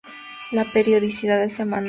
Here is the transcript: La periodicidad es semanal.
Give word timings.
La 0.51 0.65
periodicidad 0.65 1.43
es 1.43 1.53
semanal. 1.53 1.79